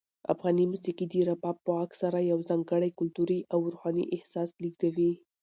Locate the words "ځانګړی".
2.49-2.89